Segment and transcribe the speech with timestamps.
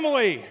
[0.00, 0.42] Family.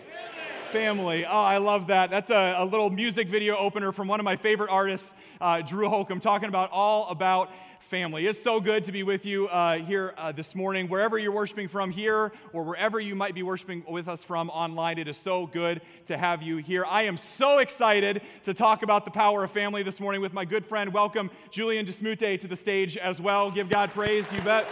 [0.66, 1.26] Family.
[1.26, 2.12] Oh, I love that.
[2.12, 5.89] That's a, a little music video opener from one of my favorite artists, uh, Drew
[5.89, 7.49] Holcomb, talking about all about
[7.80, 8.27] family.
[8.27, 11.67] It's so good to be with you uh, here uh, this morning, wherever you're worshiping
[11.67, 15.00] from here or wherever you might be worshiping with us from online.
[15.00, 16.86] It is so good to have you here.
[16.88, 20.45] I am so excited to talk about the power of family this morning with my
[20.45, 20.94] good friend.
[20.94, 23.50] Welcome Julian Dismute to the stage as well.
[23.50, 24.67] Give God praise, you bet.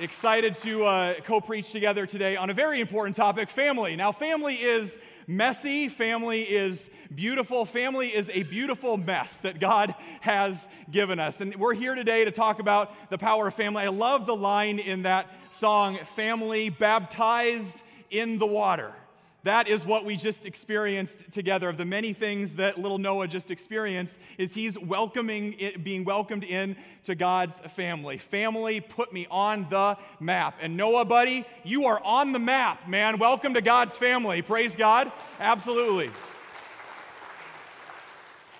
[0.00, 3.96] Excited to uh, co preach together today on a very important topic family.
[3.96, 10.68] Now, family is messy, family is beautiful, family is a beautiful mess that God has
[10.90, 11.40] given us.
[11.40, 13.82] And we're here today to talk about the power of family.
[13.84, 18.94] I love the line in that song, Family Baptized in the Water.
[19.44, 21.68] That is what we just experienced together.
[21.70, 26.44] Of the many things that little Noah just experienced, is he's welcoming, it, being welcomed
[26.44, 28.18] in to God's family.
[28.18, 30.58] Family put me on the map.
[30.60, 33.18] And Noah, buddy, you are on the map, man.
[33.18, 34.42] Welcome to God's family.
[34.42, 35.10] Praise God.
[35.38, 36.10] Absolutely.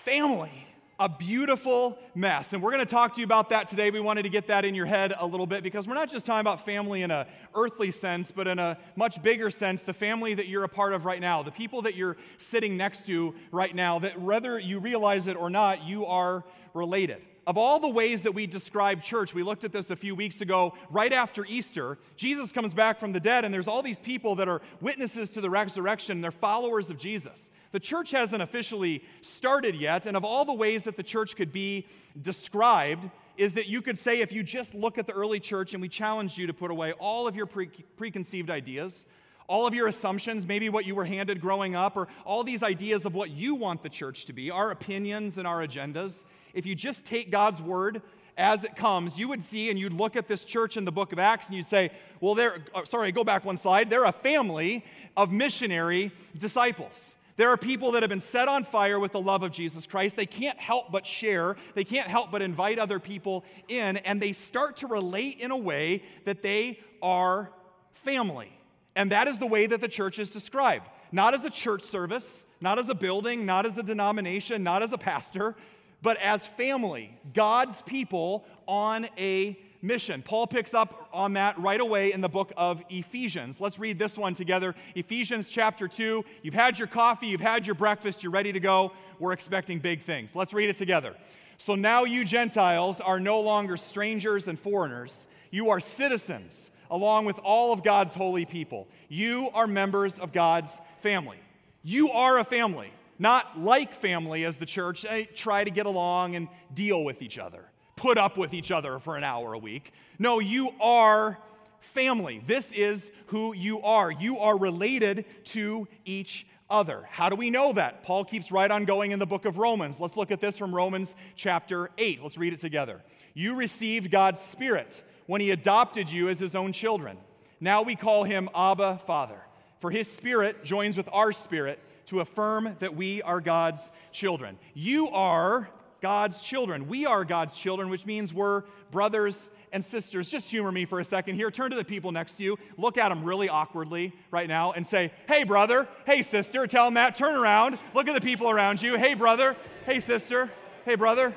[0.05, 0.67] Family
[1.01, 2.53] a beautiful mess.
[2.53, 3.91] And we're going to talk to you about that today.
[3.91, 6.27] We wanted to get that in your head a little bit because we're not just
[6.27, 10.35] talking about family in a earthly sense, but in a much bigger sense, the family
[10.35, 13.75] that you're a part of right now, the people that you're sitting next to right
[13.75, 16.45] now, that whether you realize it or not, you are
[16.75, 17.23] related.
[17.51, 20.41] Of all the ways that we describe church, we looked at this a few weeks
[20.41, 21.99] ago, right after Easter.
[22.15, 25.41] Jesus comes back from the dead, and there's all these people that are witnesses to
[25.41, 26.19] the resurrection.
[26.19, 27.51] and They're followers of Jesus.
[27.73, 31.51] The church hasn't officially started yet, and of all the ways that the church could
[31.51, 31.89] be
[32.21, 35.83] described, is that you could say if you just look at the early church and
[35.83, 39.07] we challenge you to put away all of your pre- preconceived ideas,
[39.49, 43.05] all of your assumptions, maybe what you were handed growing up, or all these ideas
[43.05, 46.25] of what you want the church to be, our opinions and our agendas,
[46.55, 48.03] if you just take God's word
[48.37, 51.13] as it comes, you would see and you'd look at this church in the book
[51.13, 51.91] of Acts and you'd say,
[52.21, 53.91] well, they're, uh, sorry, go back one slide.
[53.91, 54.85] They're a family
[55.17, 57.17] of missionary disciples.
[57.37, 60.17] There are people that have been set on fire with the love of Jesus Christ.
[60.17, 64.33] They can't help but share, they can't help but invite other people in, and they
[64.33, 67.51] start to relate in a way that they are
[67.93, 68.53] family.
[68.95, 70.87] And that is the way that the church is described.
[71.13, 74.93] Not as a church service, not as a building, not as a denomination, not as
[74.93, 75.57] a pastor,
[76.03, 80.23] but as family, God's people on a mission.
[80.23, 83.61] Paul picks up on that right away in the book of Ephesians.
[83.61, 84.75] Let's read this one together.
[84.95, 86.25] Ephesians chapter 2.
[86.43, 88.93] You've had your coffee, you've had your breakfast, you're ready to go.
[89.19, 90.37] We're expecting big things.
[90.37, 91.15] Let's read it together.
[91.59, 97.39] So now you Gentiles are no longer strangers and foreigners, you are citizens along with
[97.45, 98.89] all of God's holy people.
[99.09, 101.39] You are members of God's family.
[101.83, 105.03] You are a family, not like family as the church.
[105.03, 107.71] They try to get along and deal with each other
[108.01, 109.93] put up with each other for an hour a week.
[110.19, 111.39] No, you are
[111.81, 112.43] family.
[112.47, 114.11] This is who you are.
[114.11, 117.07] You are related to each other.
[117.11, 118.03] How do we know that?
[118.03, 120.01] Paul keeps right on going in the book of Romans.
[120.01, 122.23] Let's look at this from Romans chapter 8.
[122.23, 123.03] Let's read it together.
[123.35, 127.19] You received God's Spirit when He adopted you as His own children.
[127.61, 129.43] Now we call Him Abba, Father.
[129.81, 134.59] For His Spirit joins with our spirit to affirm that we are God's children.
[134.75, 135.71] You are
[136.01, 136.89] God's children.
[136.89, 140.29] We are God's children, which means we're brothers and sisters.
[140.29, 141.53] Just humor me for a second here.
[141.53, 142.59] Turn to the people next to you.
[142.77, 145.87] Look at them really awkwardly right now and say, Hey, brother.
[146.05, 146.67] Hey, sister.
[146.67, 147.15] Tell them that.
[147.15, 147.79] Turn around.
[147.95, 148.97] Look at the people around you.
[148.97, 149.57] Hey, brother.
[149.87, 150.51] Hey, sister.
[150.85, 151.33] Hey, brother.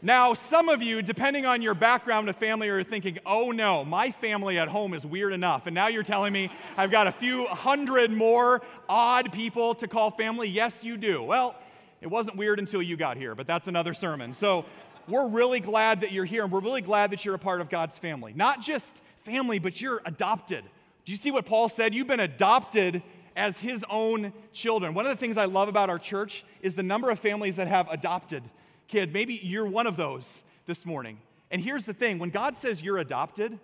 [0.00, 4.12] Now, some of you, depending on your background of family, are thinking, oh no, my
[4.12, 5.66] family at home is weird enough.
[5.66, 10.12] And now you're telling me I've got a few hundred more odd people to call
[10.12, 10.48] family.
[10.48, 11.20] Yes, you do.
[11.20, 11.56] Well,
[12.00, 14.32] it wasn't weird until you got here, but that's another sermon.
[14.34, 14.64] So
[15.08, 17.68] we're really glad that you're here, and we're really glad that you're a part of
[17.68, 18.32] God's family.
[18.36, 20.62] Not just family, but you're adopted.
[21.06, 21.92] Do you see what Paul said?
[21.92, 23.02] You've been adopted
[23.34, 24.94] as his own children.
[24.94, 27.66] One of the things I love about our church is the number of families that
[27.66, 28.44] have adopted
[28.88, 29.12] kid.
[29.12, 31.18] Maybe you're one of those this morning.
[31.50, 33.58] And here's the thing when God says you're adopted,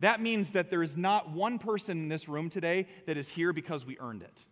[0.00, 3.52] that means that there is not one person in this room today that is here
[3.52, 4.44] because we earned it.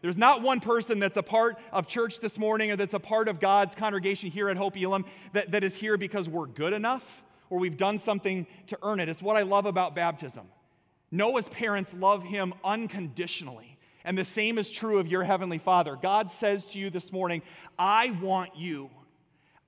[0.00, 3.26] There's not one person that's a part of church this morning or that's a part
[3.26, 7.24] of God's congregation here at Hope Elam that, that is here because we're good enough
[7.50, 9.08] or we've done something to earn it.
[9.08, 10.46] It's what I love about baptism.
[11.10, 13.78] Noah's parents love him unconditionally.
[14.04, 15.96] And the same is true of your Heavenly Father.
[16.00, 17.42] God says to you this morning,
[17.78, 18.90] I want you.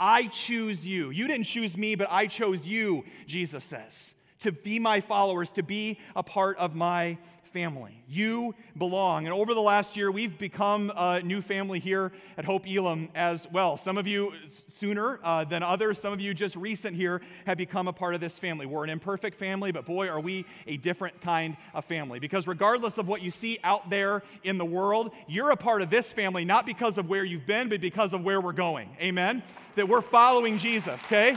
[0.00, 1.10] I choose you.
[1.10, 5.62] You didn't choose me, but I chose you, Jesus says, to be my followers, to
[5.62, 7.18] be a part of my
[7.50, 8.02] family.
[8.08, 9.26] You belong.
[9.26, 13.48] And over the last year, we've become a new family here at Hope Elam as
[13.50, 13.76] well.
[13.76, 17.88] Some of you sooner uh, than others, some of you just recent here have become
[17.88, 18.66] a part of this family.
[18.66, 22.20] We're an imperfect family, but boy, are we a different kind of family.
[22.20, 25.90] Because regardless of what you see out there in the world, you're a part of
[25.90, 28.88] this family, not because of where you've been, but because of where we're going.
[29.00, 29.42] Amen?
[29.74, 31.34] That we're following Jesus, okay?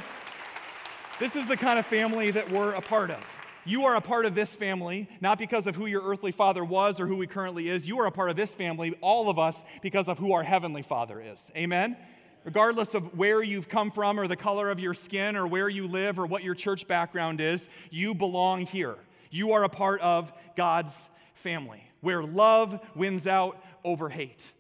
[1.24, 3.42] This is the kind of family that we're a part of.
[3.64, 7.00] You are a part of this family, not because of who your earthly father was
[7.00, 7.88] or who he currently is.
[7.88, 10.82] You are a part of this family, all of us, because of who our heavenly
[10.82, 11.50] father is.
[11.56, 11.96] Amen?
[12.44, 15.88] Regardless of where you've come from or the color of your skin or where you
[15.88, 18.98] live or what your church background is, you belong here.
[19.32, 24.52] You are a part of God's family where love wins out over hate.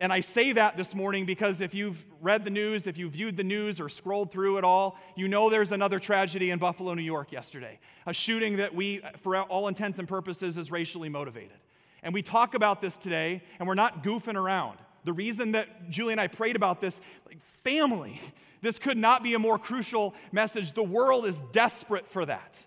[0.00, 3.36] And I say that this morning because if you've read the news, if you've viewed
[3.36, 7.02] the news or scrolled through it all, you know there's another tragedy in Buffalo, New
[7.02, 7.78] York yesterday.
[8.06, 11.58] A shooting that we, for all intents and purposes, is racially motivated.
[12.02, 14.78] And we talk about this today, and we're not goofing around.
[15.04, 18.18] The reason that Julie and I prayed about this, like family,
[18.62, 20.72] this could not be a more crucial message.
[20.72, 22.64] The world is desperate for that.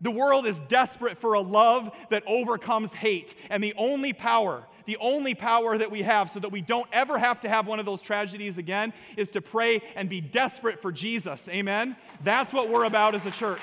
[0.00, 3.34] The world is desperate for a love that overcomes hate.
[3.50, 7.18] And the only power the only power that we have so that we don't ever
[7.18, 10.92] have to have one of those tragedies again is to pray and be desperate for
[10.92, 11.48] Jesus.
[11.48, 11.96] Amen?
[12.22, 13.60] That's what we're about as a church.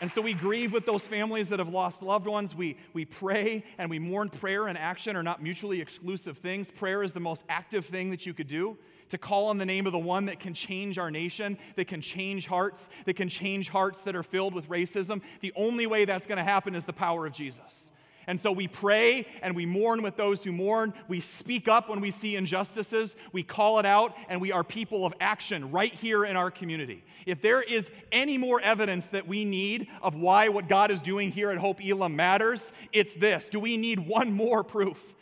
[0.00, 2.54] And so we grieve with those families that have lost loved ones.
[2.54, 4.28] We, we pray and we mourn.
[4.28, 6.70] Prayer and action are not mutually exclusive things.
[6.70, 8.78] Prayer is the most active thing that you could do
[9.08, 12.00] to call on the name of the one that can change our nation, that can
[12.00, 15.22] change hearts, that can change hearts that are filled with racism.
[15.40, 17.92] The only way that's going to happen is the power of Jesus.
[18.28, 20.92] And so we pray and we mourn with those who mourn.
[21.08, 23.16] We speak up when we see injustices.
[23.32, 27.04] We call it out, and we are people of action right here in our community.
[27.24, 31.30] If there is any more evidence that we need of why what God is doing
[31.30, 33.48] here at Hope Elam matters, it's this.
[33.48, 35.14] Do we need one more proof?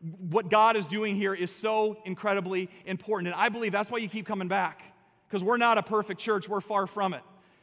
[0.00, 3.32] What God is doing here is so incredibly important.
[3.32, 4.82] And I believe that's why you keep coming back,
[5.28, 7.22] because we're not a perfect church, we're far from it.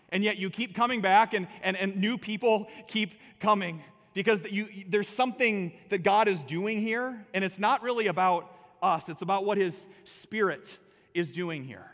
[0.09, 4.67] And yet you keep coming back, and, and, and new people keep coming because you,
[4.87, 8.51] there's something that God is doing here, and it's not really about
[8.81, 10.77] us, it's about what His Spirit
[11.13, 11.85] is doing here.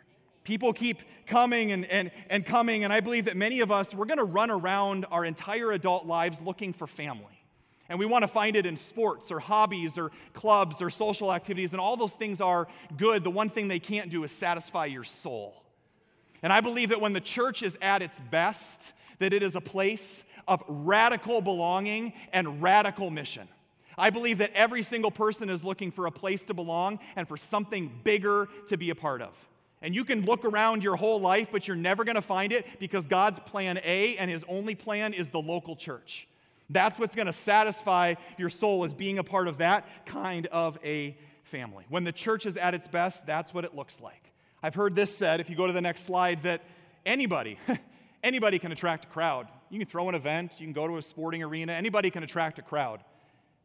[0.43, 4.05] People keep coming and, and, and coming, and I believe that many of us, we're
[4.05, 7.32] gonna run around our entire adult lives looking for family.
[7.93, 11.73] And we want to find it in sports or hobbies or clubs or social activities,
[11.73, 12.67] and all those things are
[12.97, 13.23] good.
[13.23, 15.61] The one thing they can't do is satisfy your soul.
[16.41, 19.61] And I believe that when the church is at its best, that it is a
[19.61, 23.47] place of radical belonging and radical mission.
[23.95, 27.37] I believe that every single person is looking for a place to belong and for
[27.37, 29.47] something bigger to be a part of.
[29.83, 32.65] And you can look around your whole life, but you're never going to find it
[32.79, 36.27] because God's plan A and his only plan is the local church.
[36.73, 40.77] That's what's going to satisfy your soul as being a part of that kind of
[40.83, 41.85] a family.
[41.89, 44.31] When the church is at its best, that's what it looks like.
[44.61, 46.61] I've heard this said, if you go to the next slide, that
[47.05, 47.59] anybody,
[48.23, 49.47] anybody can attract a crowd.
[49.69, 52.59] You can throw an event, you can go to a sporting arena, anybody can attract
[52.59, 53.03] a crowd,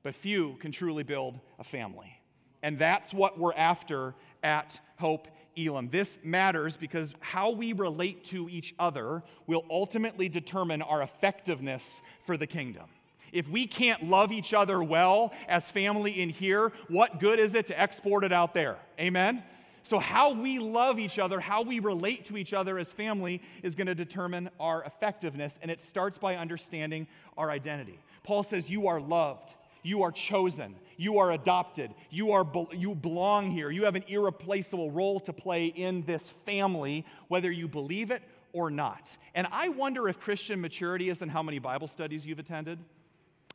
[0.02, 2.20] but few can truly build a family.
[2.62, 5.88] And that's what we're after at Hope Elam.
[5.88, 12.36] This matters because how we relate to each other will ultimately determine our effectiveness for
[12.36, 12.86] the kingdom.
[13.32, 17.66] If we can't love each other well as family in here, what good is it
[17.68, 18.76] to export it out there?
[19.00, 19.42] Amen?
[19.82, 23.74] So, how we love each other, how we relate to each other as family is
[23.74, 27.06] going to determine our effectiveness, and it starts by understanding
[27.38, 27.98] our identity.
[28.22, 31.94] Paul says, You are loved, you are chosen, you are adopted.
[32.10, 33.70] You, are, you belong here.
[33.70, 38.20] You have an irreplaceable role to play in this family, whether you believe it
[38.52, 39.16] or not.
[39.34, 42.80] And I wonder if Christian maturity is in how many Bible studies you've attended.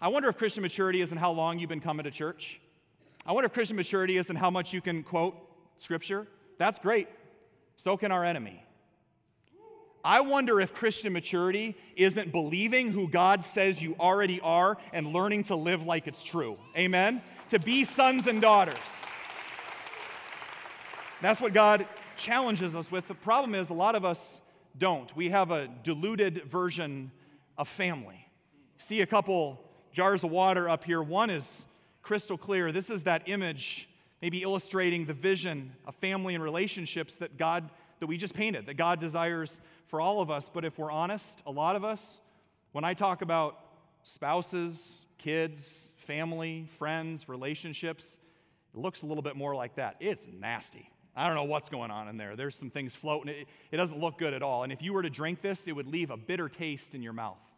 [0.04, 2.60] I wonder if Christian maturity isn't how long you've been coming to church.
[3.26, 5.34] I wonder if Christian maturity isn't how much you can quote
[5.78, 6.28] scripture.
[6.58, 7.08] That's great.
[7.78, 8.62] So can our enemy.
[10.04, 15.46] I wonder if Christian maturity isn't believing who God says you already are and learning
[15.46, 16.58] to live like it's true.
[16.78, 17.22] Amen?
[17.52, 19.06] To be sons and daughters.
[21.22, 23.08] That's what God challenges us with.
[23.08, 24.42] The problem is, a lot of us
[24.78, 25.16] don't.
[25.16, 27.10] We have a diluted version
[27.58, 28.28] of family.
[28.78, 31.02] See a couple jars of water up here.
[31.02, 31.66] One is
[32.02, 32.72] crystal clear.
[32.72, 33.88] This is that image,
[34.22, 37.70] maybe illustrating the vision of family and relationships that God,
[38.00, 40.50] that we just painted, that God desires for all of us.
[40.50, 42.20] But if we're honest, a lot of us,
[42.74, 43.58] when I talk about
[44.02, 48.20] spouses, kids, family, friends, relationships,
[48.74, 49.96] it looks a little bit more like that.
[50.00, 50.90] It's nasty.
[51.16, 52.36] I don't know what's going on in there.
[52.36, 53.32] There's some things floating.
[53.32, 54.64] It, it, doesn't look good at all.
[54.64, 57.14] And if you were to drink this, it would leave a bitter taste in your
[57.14, 57.53] mouth.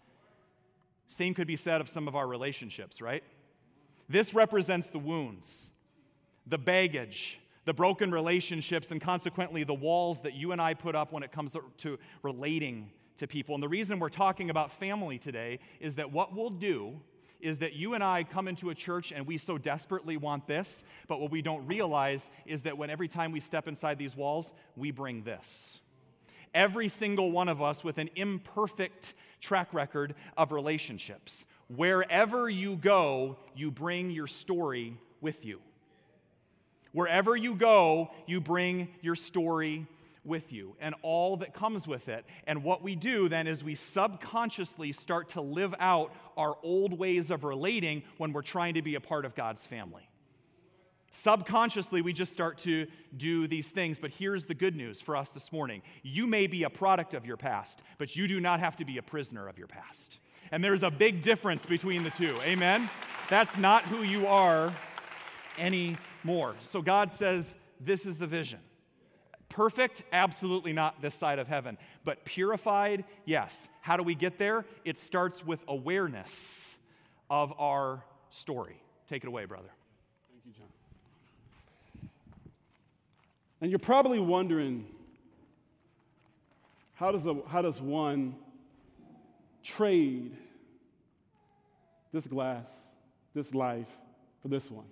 [1.07, 3.24] Same could be said of some of our relationships, right?
[4.09, 5.71] This represents the wounds,
[6.45, 11.12] the baggage, the broken relationships, and consequently the walls that you and I put up
[11.12, 13.55] when it comes to relating to people.
[13.55, 17.00] And the reason we're talking about family today is that what we'll do
[17.39, 20.85] is that you and I come into a church and we so desperately want this,
[21.07, 24.53] but what we don't realize is that when every time we step inside these walls,
[24.75, 25.79] we bring this.
[26.53, 29.13] Every single one of us with an imperfect
[29.45, 31.45] track record of relationships.
[31.69, 35.61] Wherever you go, you bring your story with you.
[36.91, 39.85] Wherever you go, you bring your story
[40.23, 42.25] with you and all that comes with it.
[42.47, 47.31] And what we do then is we subconsciously start to live out our old ways
[47.31, 50.09] of relating when we're trying to be a part of God's family.
[51.15, 54.00] Subconsciously, we just start to do these things.
[54.00, 57.25] But here's the good news for us this morning you may be a product of
[57.25, 60.19] your past, but you do not have to be a prisoner of your past.
[60.51, 62.38] And there's a big difference between the two.
[62.43, 62.89] Amen?
[63.29, 64.74] That's not who you are
[65.57, 66.55] anymore.
[66.60, 68.60] So God says, This is the vision.
[69.48, 70.03] Perfect?
[70.12, 71.77] Absolutely not this side of heaven.
[72.03, 73.05] But purified?
[73.24, 73.69] Yes.
[73.79, 74.65] How do we get there?
[74.84, 76.77] It starts with awareness
[77.29, 78.81] of our story.
[79.07, 79.69] Take it away, brother.
[80.29, 80.67] Thank you, John.
[83.62, 84.85] And you're probably wondering
[86.93, 88.35] how does, a, how does one
[89.63, 90.38] trade
[92.12, 92.69] this glass,
[93.33, 93.89] this life,
[94.41, 94.85] for this one?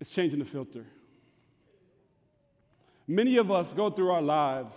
[0.00, 0.84] It's changing the filter.
[3.06, 4.74] Many of us go through our lives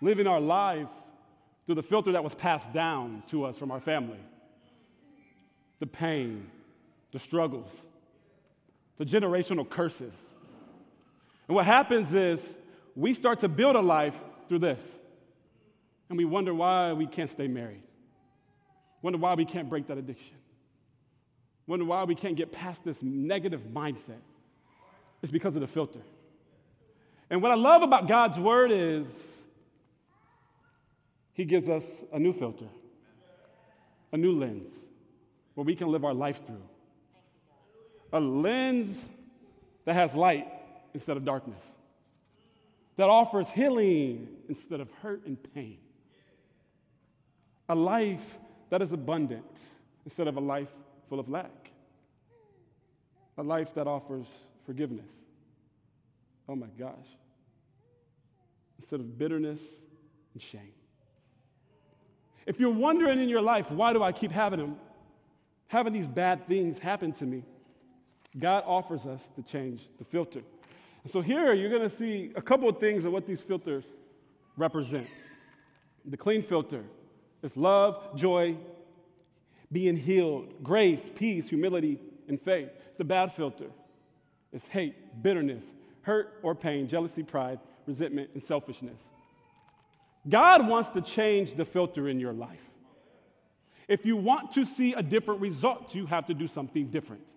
[0.00, 0.90] living our life
[1.64, 4.20] through the filter that was passed down to us from our family
[5.78, 6.50] the pain,
[7.12, 7.86] the struggles,
[8.98, 10.14] the generational curses.
[11.48, 12.56] And what happens is
[12.94, 14.98] we start to build a life through this.
[16.08, 17.82] And we wonder why we can't stay married.
[19.02, 20.36] Wonder why we can't break that addiction.
[21.66, 24.20] Wonder why we can't get past this negative mindset.
[25.22, 26.00] It's because of the filter.
[27.28, 29.44] And what I love about God's word is
[31.32, 32.68] He gives us a new filter,
[34.12, 34.70] a new lens
[35.54, 36.62] where we can live our life through.
[38.12, 39.04] A lens
[39.84, 40.48] that has light
[40.94, 41.66] instead of darkness,
[42.96, 45.78] that offers healing instead of hurt and pain.
[47.68, 48.38] A life
[48.70, 49.60] that is abundant
[50.04, 50.72] instead of a life
[51.08, 51.70] full of lack.
[53.38, 54.26] A life that offers
[54.64, 55.14] forgiveness
[56.48, 57.08] Oh my gosh.
[58.78, 59.62] Instead of bitterness
[60.32, 60.72] and shame.
[62.46, 64.76] If you're wondering in your life, why do I keep having them,
[65.66, 67.42] having these bad things happen to me?
[68.38, 70.42] God offers us to change the filter.
[71.02, 73.84] And so here you're going to see a couple of things of what these filters
[74.56, 75.06] represent.
[76.04, 76.84] The clean filter
[77.42, 78.56] is love, joy,
[79.72, 82.70] being healed, grace, peace, humility, and faith.
[82.96, 83.66] The bad filter
[84.52, 89.02] is hate, bitterness, hurt or pain, jealousy, pride, resentment, and selfishness.
[90.28, 92.64] God wants to change the filter in your life.
[93.88, 97.28] If you want to see a different result, you have to do something different.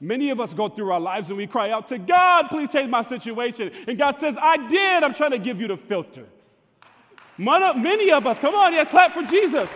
[0.00, 2.88] Many of us go through our lives and we cry out to God, please change
[2.88, 3.72] my situation.
[3.86, 5.02] And God says, I did.
[5.02, 6.26] I'm trying to give you the filter.
[7.36, 9.68] Many of us, come on, yeah, clap for Jesus.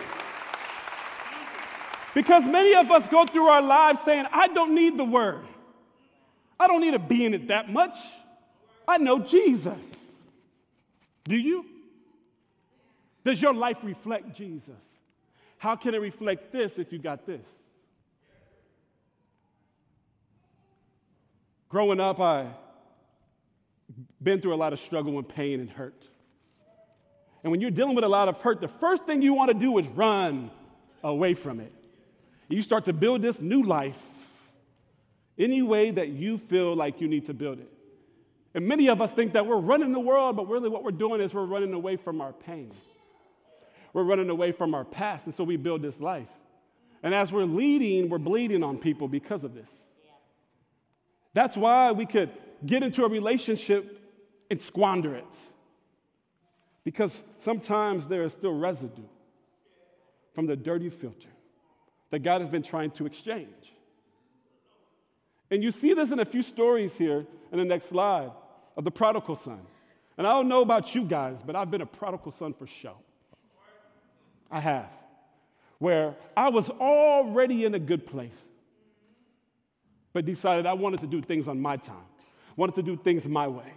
[2.13, 5.45] Because many of us go through our lives saying, I don't need the word.
[6.59, 7.95] I don't need to be in it that much.
[8.87, 10.05] I know Jesus.
[11.23, 11.65] Do you?
[13.23, 14.75] Does your life reflect Jesus?
[15.57, 17.47] How can it reflect this if you got this?
[21.73, 22.49] Growing up, I
[24.21, 26.07] been through a lot of struggle and pain and hurt.
[27.41, 29.55] And when you're dealing with a lot of hurt, the first thing you want to
[29.55, 30.51] do is run
[31.03, 31.73] away from it.
[32.47, 33.99] You start to build this new life
[35.35, 37.71] any way that you feel like you need to build it.
[38.53, 41.21] And many of us think that we're running the world, but really what we're doing
[41.21, 42.71] is we're running away from our pain.
[43.93, 46.29] We're running away from our past, and so we build this life.
[47.01, 49.71] And as we're leading, we're bleeding on people because of this.
[51.33, 52.29] That's why we could
[52.65, 53.99] get into a relationship
[54.49, 55.35] and squander it.
[56.83, 59.03] Because sometimes there is still residue
[60.33, 61.29] from the dirty filter
[62.09, 63.73] that God has been trying to exchange.
[65.49, 68.31] And you see this in a few stories here in the next slide
[68.75, 69.61] of the prodigal son.
[70.17, 72.97] And I don't know about you guys, but I've been a prodigal son for show.
[74.51, 74.89] I have.
[75.79, 78.47] Where I was already in a good place,
[80.13, 82.05] but decided I wanted to do things on my time,
[82.55, 83.73] wanted to do things my way.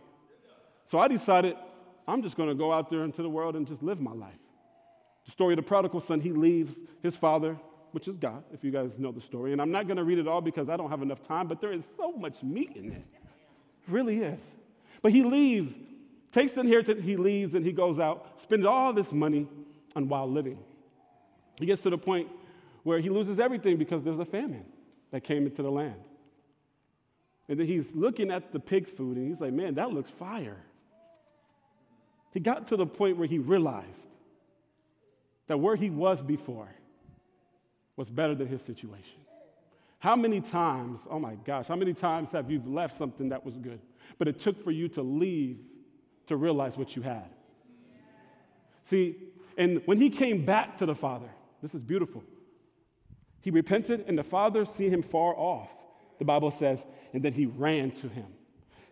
[0.85, 1.57] So I decided
[2.07, 4.39] I'm just going to go out there into the world and just live my life.
[5.25, 7.59] The story of the prodigal son, he leaves his father,
[7.91, 9.53] which is God, if you guys know the story.
[9.53, 11.61] And I'm not going to read it all because I don't have enough time, but
[11.61, 13.05] there is so much meat in it.
[13.13, 14.41] It really is.
[15.03, 15.75] But he leaves,
[16.31, 19.49] takes the inheritance, he leaves, and he goes out, spends all this money
[19.97, 20.59] on wild living.
[21.59, 22.29] He gets to the point
[22.83, 24.65] where he loses everything because there's a famine
[25.11, 25.97] that came into the land.
[27.49, 30.59] And then he's looking at the pig food and he's like, man, that looks fire.
[32.33, 34.09] He got to the point where he realized
[35.47, 36.69] that where he was before
[37.97, 39.21] was better than his situation.
[39.99, 43.57] How many times, oh my gosh, how many times have you left something that was
[43.57, 43.81] good,
[44.19, 45.59] but it took for you to leave
[46.27, 47.31] to realize what you had?
[48.83, 49.17] See,
[49.57, 51.31] and when he came back to the Father,
[51.63, 52.23] this is beautiful.
[53.41, 55.71] He repented, and the Father, seeing him far off,
[56.19, 58.27] the Bible says, and then he ran to him.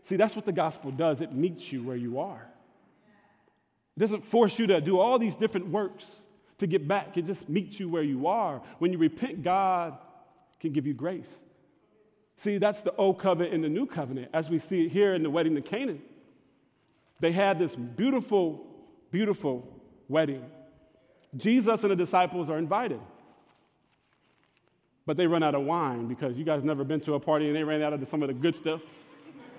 [0.02, 1.21] See, that's what the gospel does.
[1.21, 2.47] It meets you where you are.
[3.97, 6.16] It doesn't force you to do all these different works
[6.59, 7.16] to get back.
[7.16, 8.61] It just meets you where you are.
[8.78, 9.97] When you repent, God
[10.61, 11.35] can give you grace.
[12.37, 15.23] See, that's the old covenant and the new covenant, as we see it here in
[15.23, 15.97] the wedding to Cana.
[17.21, 18.66] They had this beautiful,
[19.11, 20.45] beautiful wedding.
[21.37, 23.00] Jesus and the disciples are invited.
[25.06, 27.54] But they run out of wine because you guys never been to a party and
[27.54, 28.82] they ran out of some of the good stuff.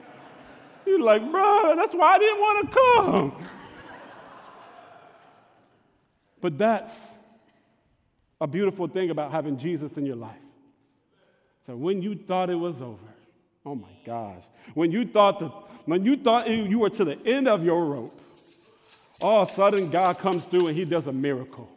[0.86, 3.48] You're like, bro, that's why I didn't want to come.
[6.46, 7.12] But that's
[8.40, 10.36] a beautiful thing about having Jesus in your life.
[11.66, 13.08] So when you thought it was over,
[13.66, 14.44] oh my gosh,
[14.76, 15.52] when you thought that,
[15.86, 18.12] when you thought you were to the end of your rope,
[19.24, 21.68] all of a sudden God comes through and He does a miracle.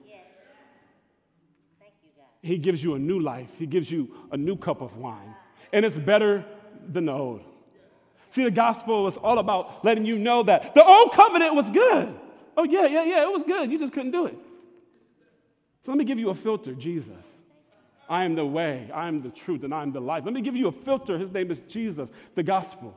[2.43, 3.59] He gives you a new life.
[3.59, 5.35] He gives you a new cup of wine,
[5.73, 6.45] and it's better
[6.89, 7.43] than the old.
[8.31, 12.15] See, the gospel is all about letting you know that the old covenant was good.
[12.57, 13.71] Oh yeah, yeah, yeah, it was good.
[13.71, 14.39] You just couldn't do it.
[15.83, 17.17] So let me give you a filter Jesus.
[18.09, 20.25] I am the way, I am the truth, and I am the life.
[20.25, 21.19] Let me give you a filter.
[21.19, 22.95] His name is Jesus, the gospel.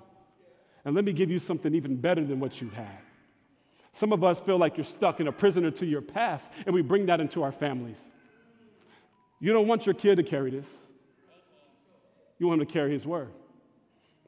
[0.86, 2.98] And let me give you something even better than what you had.
[3.92, 6.82] Some of us feel like you're stuck and a prisoner to your past, and we
[6.82, 8.02] bring that into our families.
[9.42, 10.70] You don't want your kid to carry this,
[12.38, 13.34] you want him to carry his word.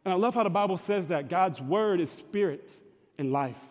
[0.04, 2.74] And I love how the Bible says that God's word is spirit
[3.18, 3.62] and life.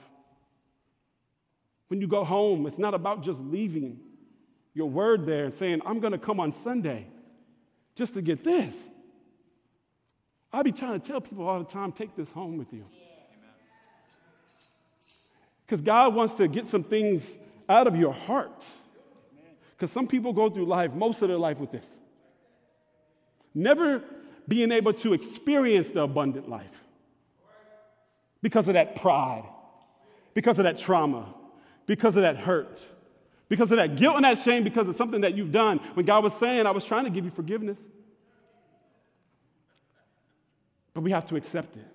[1.88, 4.00] When you go home, it's not about just leaving
[4.72, 7.07] your word there and saying, I'm going to come on Sunday
[7.94, 8.88] just to get this.
[10.50, 12.85] I be trying to tell people all the time take this home with you.
[15.66, 17.37] Because God wants to get some things
[17.68, 18.64] out of your heart.
[19.82, 21.98] Because some people go through life, most of their life, with this.
[23.52, 24.04] Never
[24.46, 26.84] being able to experience the abundant life
[28.42, 29.42] because of that pride,
[30.34, 31.34] because of that trauma,
[31.84, 32.80] because of that hurt
[33.48, 35.78] because of that guilt and that shame, because of something that you've done.
[35.94, 37.78] When God was saying, I was trying to give you forgiveness.
[40.94, 41.86] But we have to accept it.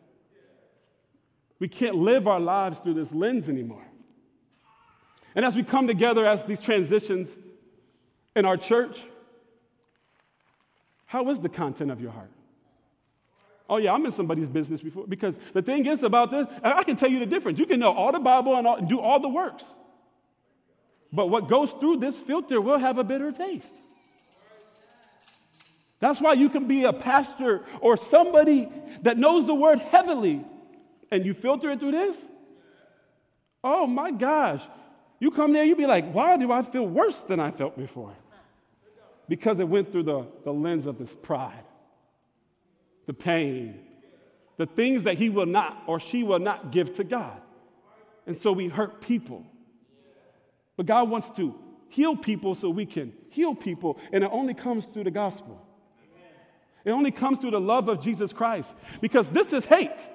[1.58, 3.86] We can't live our lives through this lens anymore.
[5.34, 7.36] And as we come together as these transitions
[8.38, 9.04] in our church,
[11.08, 12.30] how is the content of your heart?
[13.68, 15.08] Oh, yeah, I'm in somebody's business before.
[15.08, 17.60] Because the thing is about this, I can tell you the difference.
[17.60, 19.66] You can know all the Bible and, all, and do all the works.
[21.12, 23.74] But what goes through this filter will have a bitter taste.
[26.00, 28.70] That's why you can be a pastor or somebody
[29.02, 30.46] that knows the word heavily
[31.12, 32.22] and you filter it through this.
[33.64, 34.64] Oh my gosh.
[35.20, 38.14] You come there, you be like, why do I feel worse than I felt before?
[39.28, 41.64] Because it went through the, the lens of this pride,
[43.06, 43.80] the pain,
[44.58, 47.42] the things that he will not or she will not give to God.
[48.26, 49.46] And so we hurt people.
[50.76, 51.56] But God wants to
[51.90, 55.64] heal people so we can heal people, and it only comes through the gospel.
[56.86, 60.08] It only comes through the love of Jesus Christ because this is hate.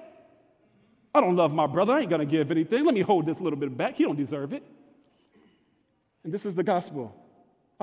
[1.14, 1.92] I don't love my brother.
[1.92, 2.84] I ain't going to give anything.
[2.86, 3.96] Let me hold this little bit back.
[3.96, 4.62] He don't deserve it.
[6.24, 7.14] And this is the gospel.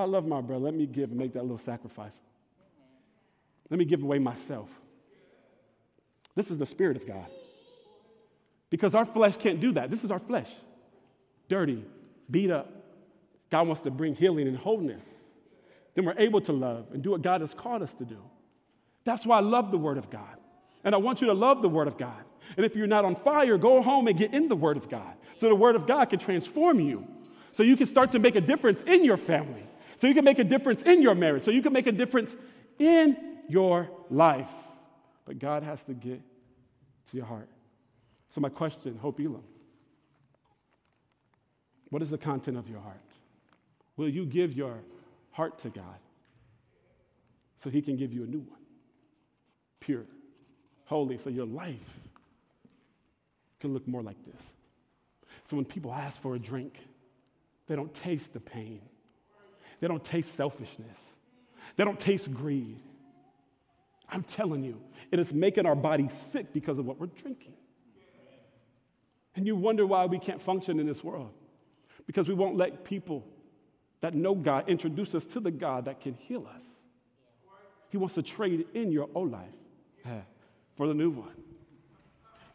[0.00, 0.64] I love my brother.
[0.64, 2.20] Let me give and make that little sacrifice.
[3.68, 4.68] Let me give away myself.
[6.34, 7.26] This is the Spirit of God.
[8.68, 9.90] Because our flesh can't do that.
[9.90, 10.50] This is our flesh.
[11.48, 11.84] Dirty,
[12.30, 12.70] beat up.
[13.50, 15.04] God wants to bring healing and wholeness.
[15.94, 18.18] Then we're able to love and do what God has called us to do.
[19.04, 20.36] That's why I love the Word of God.
[20.84, 22.24] And I want you to love the Word of God.
[22.56, 25.14] And if you're not on fire, go home and get in the Word of God
[25.36, 27.02] so the Word of God can transform you.
[27.52, 29.64] So you can start to make a difference in your family.
[30.00, 31.42] So you can make a difference in your marriage.
[31.42, 32.34] So you can make a difference
[32.78, 33.18] in
[33.50, 34.50] your life.
[35.26, 36.22] But God has to get
[37.10, 37.50] to your heart.
[38.30, 39.44] So, my question, Hope Elam,
[41.90, 42.96] what is the content of your heart?
[43.98, 44.78] Will you give your
[45.32, 45.98] heart to God
[47.58, 48.60] so He can give you a new one?
[49.80, 50.06] Pure,
[50.86, 52.00] holy, so your life
[53.58, 54.54] can look more like this.
[55.44, 56.78] So, when people ask for a drink,
[57.66, 58.80] they don't taste the pain,
[59.80, 61.14] they don't taste selfishness,
[61.76, 62.80] they don't taste greed.
[64.12, 64.80] I'm telling you,
[65.12, 67.54] it is making our body sick because of what we're drinking.
[69.36, 71.30] And you wonder why we can't function in this world.
[72.06, 73.24] Because we won't let people
[74.00, 76.64] that know God introduce us to the God that can heal us.
[77.90, 80.24] He wants to trade in your old life
[80.74, 81.34] for the new one.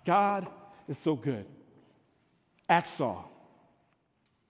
[0.06, 0.48] God
[0.88, 1.46] is so good.
[2.70, 3.24] Achsah,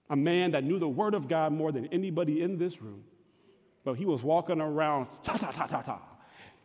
[0.09, 3.03] a man that knew the word of God more than anybody in this room,
[3.83, 5.99] but he was walking around, ta ta ta ta ta,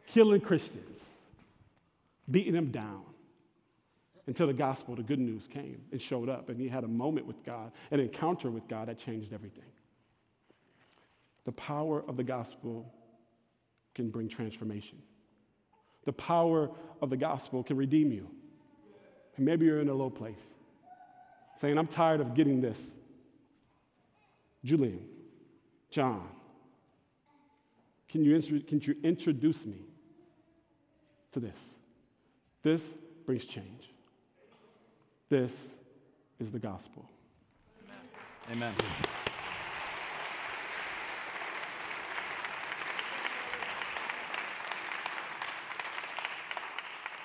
[0.06, 1.08] killing Christians,
[2.30, 3.02] beating them down
[4.26, 7.26] until the gospel, the good news came and showed up, and he had a moment
[7.26, 9.64] with God, an encounter with God that changed everything.
[11.44, 12.92] The power of the gospel
[13.94, 14.98] can bring transformation.
[16.04, 18.28] The power of the gospel can redeem you.
[19.36, 20.54] And maybe you're in a low place,
[21.56, 22.80] saying, I'm tired of getting this.
[24.64, 25.06] Julian,
[25.90, 26.28] John,
[28.08, 29.78] can you, can you introduce me
[31.32, 31.76] to this?
[32.62, 33.92] This brings change.
[35.28, 35.74] This
[36.38, 37.08] is the gospel.
[38.50, 38.74] Amen.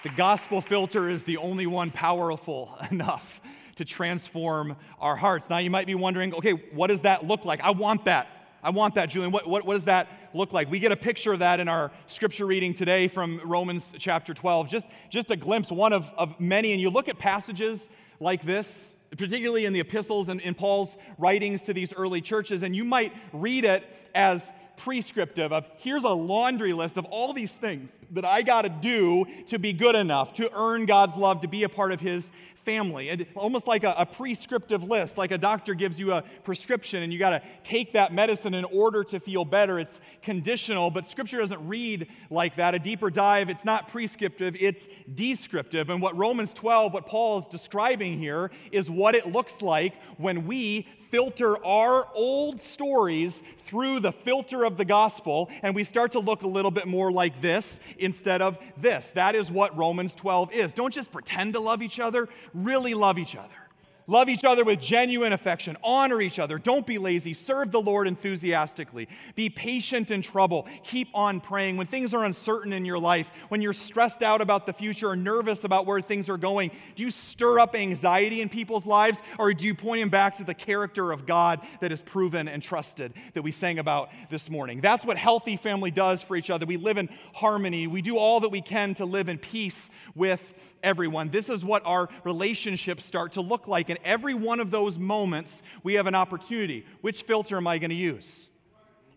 [0.04, 3.42] The gospel filter is the only one powerful enough
[3.76, 5.50] to transform our hearts.
[5.50, 7.62] Now, you might be wondering, okay, what does that look like?
[7.62, 8.28] I want that.
[8.64, 9.32] I want that, Julian.
[9.32, 10.72] What, what, what, does that look like?
[10.72, 14.70] We get a picture of that in our scripture reading today from Romans chapter 12.
[14.70, 16.72] Just, just a glimpse, one of, of many.
[16.72, 21.62] And you look at passages like this, particularly in the epistles and in Paul's writings
[21.64, 23.84] to these early churches, and you might read it
[24.16, 28.70] as prescriptive of here's a laundry list of all these things that I got to
[28.70, 32.32] do to be good enough, to earn God's love, to be a part of His
[32.66, 33.10] family.
[33.10, 37.14] And almost like a, a prescriptive list, like a doctor gives you a prescription and
[37.14, 39.80] you got to take that medicine in order to feel better.
[39.80, 42.76] It's conditional, but Scripture doesn't read like that.
[42.76, 45.90] A deeper dive, it's not prescriptive, it's descriptive.
[45.90, 50.48] And what Romans 12, what Paul is describing here, is what it looks like when
[50.48, 56.20] we filter our old stories through the filter of the gospel and we start to
[56.20, 59.12] look a little bit more like this instead of this.
[59.14, 60.74] That is what Romans 12 is.
[60.74, 63.65] Don't just pretend to love each other, really love each other.
[64.08, 65.76] Love each other with genuine affection.
[65.84, 66.60] Honor each other.
[66.60, 67.34] Don't be lazy.
[67.34, 69.08] Serve the Lord enthusiastically.
[69.34, 70.68] Be patient in trouble.
[70.84, 71.78] Keep on praying.
[71.78, 75.16] When things are uncertain in your life, when you're stressed out about the future or
[75.16, 79.54] nervous about where things are going, do you stir up anxiety in people's lives or
[79.54, 83.14] do you point them back to the character of God that is proven and trusted
[83.34, 84.82] that we sang about this morning?
[84.82, 86.68] That's what healthy family does for each other.
[86.68, 87.88] We live in harmony.
[87.88, 91.30] We do all that we can to live in peace with everyone.
[91.30, 95.64] This is what our relationships start to look like in every one of those moments,
[95.84, 96.86] we have an opportunity.
[97.02, 98.50] Which filter am I going to use?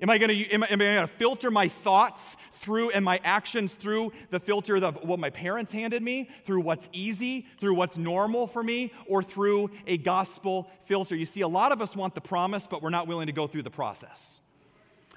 [0.00, 3.20] Am I going am I, am I going to filter my thoughts through and my
[3.24, 7.98] actions through the filter of what my parents handed me, through what's easy, through what's
[7.98, 11.16] normal for me, or through a gospel filter?
[11.16, 13.48] You see, a lot of us want the promise, but we're not willing to go
[13.48, 14.40] through the process.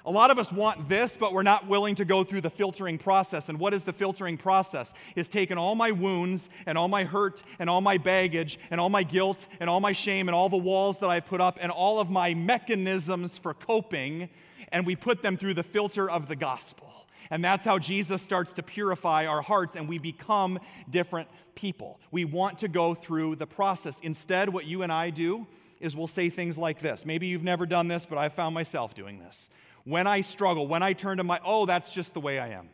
[0.04, 2.98] A lot of us want this, but we're not willing to go through the filtering
[2.98, 3.48] process.
[3.48, 4.94] And what is the filtering process?
[5.14, 8.88] Is taking all my wounds and all my hurt and all my baggage and all
[8.88, 11.70] my guilt and all my shame and all the walls that I've put up and
[11.70, 14.28] all of my mechanisms for coping,
[14.72, 16.88] and we put them through the filter of the gospel.
[17.30, 20.58] And that's how Jesus starts to purify our hearts and we become
[20.90, 22.00] different people.
[22.10, 24.00] We want to go through the process.
[24.00, 25.46] Instead, what you and I do
[25.80, 27.06] is we'll say things like this.
[27.06, 29.48] Maybe you've never done this, but I've found myself doing this.
[29.84, 32.68] When I struggle, when I turn to my, oh, that's just the way I am.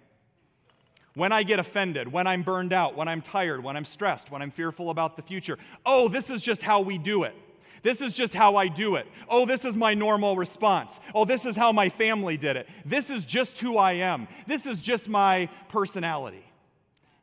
[1.15, 4.43] When I get offended, when I'm burned out, when I'm tired, when I'm stressed, when
[4.43, 7.35] I'm fearful about the future, oh, this is just how we do it.
[7.83, 9.07] This is just how I do it.
[9.29, 11.01] Oh, this is my normal response.
[11.15, 12.69] Oh, this is how my family did it.
[12.85, 14.29] This is just who I am.
[14.47, 16.45] This is just my personality.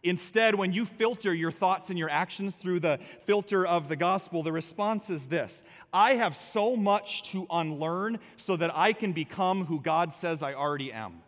[0.05, 4.43] Instead, when you filter your thoughts and your actions through the filter of the gospel,
[4.43, 9.65] the response is this I have so much to unlearn so that I can become
[9.65, 11.21] who God says I already am.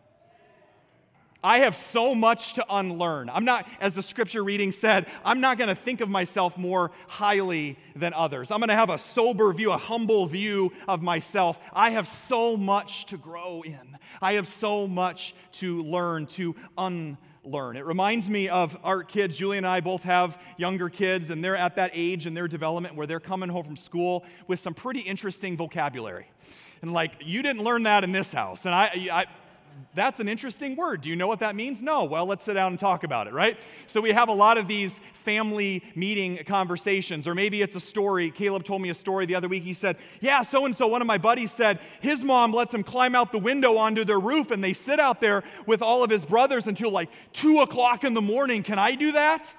[1.44, 3.30] I have so much to unlearn.
[3.32, 6.92] I'm not, as the scripture reading said, I'm not going to think of myself more
[7.08, 8.52] highly than others.
[8.52, 11.60] I'm going to have a sober view, a humble view of myself.
[11.74, 13.98] I have so much to grow in.
[14.22, 17.78] I have so much to learn, to unlearn learn.
[17.78, 19.38] It reminds me of our kids.
[19.38, 22.96] Julie and I both have younger kids, and they're at that age in their development
[22.96, 26.28] where they're coming home from school with some pretty interesting vocabulary.
[26.82, 28.66] And like, you didn't learn that in this house.
[28.66, 29.26] And I, I
[29.94, 31.02] that's an interesting word.
[31.02, 31.82] Do you know what that means?
[31.82, 32.06] No.
[32.06, 33.60] Well, let's sit down and talk about it, right?
[33.88, 38.32] So we have a lot of these family meeting conversations, or maybe it's a story.
[38.32, 39.64] Caleb told me a story the other week.
[39.64, 42.84] He said, Yeah, so and so, one of my buddies said his mom lets him
[42.84, 46.10] climb out the window onto their roof, and they sit out there with all of
[46.10, 48.64] his brothers until like two o'clock in the morning.
[48.64, 49.54] Can I do that?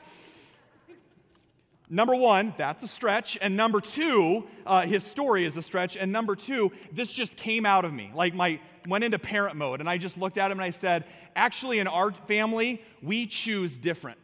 [1.90, 3.38] Number one, that's a stretch.
[3.40, 5.96] And number two, uh, his story is a stretch.
[5.96, 8.10] And number two, this just came out of me.
[8.14, 11.04] Like my went into parent mode and I just looked at him and I said,
[11.36, 14.18] actually, in our family, we choose different.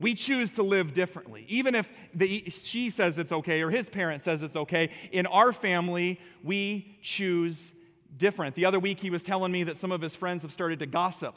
[0.00, 1.44] We choose to live differently.
[1.48, 5.52] Even if the, she says it's okay or his parent says it's okay, in our
[5.52, 7.74] family, we choose
[8.16, 8.54] different.
[8.54, 10.86] The other week, he was telling me that some of his friends have started to
[10.86, 11.34] gossip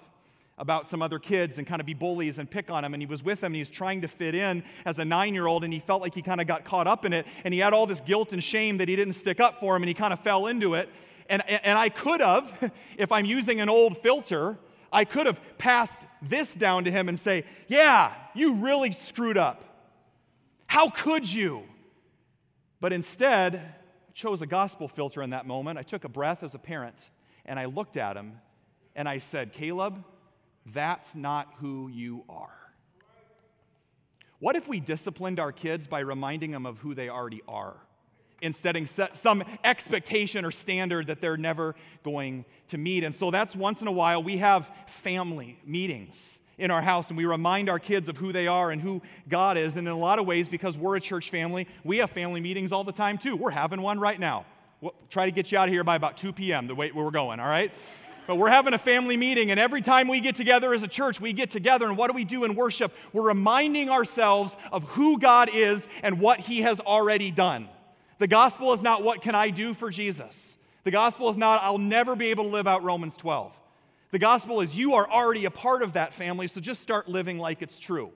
[0.57, 2.93] about some other kids and kind of be bullies and pick on them.
[2.93, 5.33] And he was with them and he was trying to fit in as a nine
[5.33, 7.27] year old and he felt like he kind of got caught up in it.
[7.45, 9.83] And he had all this guilt and shame that he didn't stick up for him
[9.83, 10.89] and he kind of fell into it.
[11.29, 14.57] And, and I could have, if I'm using an old filter,
[14.91, 19.63] I could have passed this down to him and say, Yeah, you really screwed up.
[20.65, 21.63] How could you?
[22.79, 25.77] But instead, I chose a gospel filter in that moment.
[25.77, 27.09] I took a breath as a parent
[27.45, 28.39] and I looked at him
[28.95, 30.03] and I said, Caleb,
[30.73, 32.49] that's not who you are.
[34.39, 37.77] What if we disciplined our kids by reminding them of who they already are?
[38.41, 43.03] in setting some expectation or standard that they're never going to meet.
[43.03, 47.17] And so that's once in a while we have family meetings in our house and
[47.17, 49.77] we remind our kids of who they are and who God is.
[49.77, 52.71] And in a lot of ways, because we're a church family, we have family meetings
[52.71, 53.35] all the time too.
[53.35, 54.45] We're having one right now.
[54.81, 57.09] We'll try to get you out of here by about 2 p.m., the way we're
[57.09, 57.73] going, all right?
[58.27, 61.21] But we're having a family meeting, and every time we get together as a church,
[61.21, 62.93] we get together, and what do we do in worship?
[63.13, 67.69] We're reminding ourselves of who God is and what He has already done.
[68.19, 70.57] The gospel is not what can I do for Jesus.
[70.83, 73.57] The gospel is not I'll never be able to live out Romans 12.
[74.11, 77.37] The gospel is you are already a part of that family, so just start living
[77.37, 78.11] like it's true.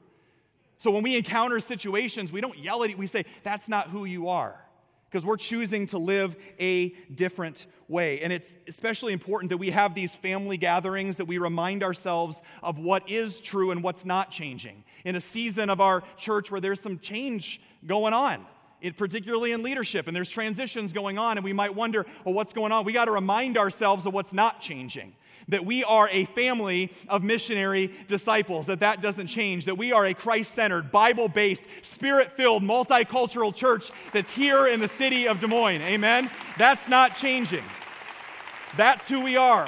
[0.77, 4.05] So when we encounter situations, we don't yell at it, we say, that's not who
[4.05, 4.59] you are.
[5.11, 8.21] Because we're choosing to live a different way.
[8.21, 12.79] And it's especially important that we have these family gatherings that we remind ourselves of
[12.79, 14.85] what is true and what's not changing.
[15.03, 18.45] In a season of our church where there's some change going on,
[18.79, 22.53] it, particularly in leadership, and there's transitions going on, and we might wonder, well, what's
[22.53, 22.85] going on?
[22.85, 25.13] We got to remind ourselves of what's not changing.
[25.47, 30.05] That we are a family of missionary disciples, that that doesn't change, that we are
[30.05, 35.39] a Christ centered, Bible based, spirit filled, multicultural church that's here in the city of
[35.39, 35.81] Des Moines.
[35.81, 36.29] Amen?
[36.57, 37.63] That's not changing.
[38.77, 39.67] That's who we are.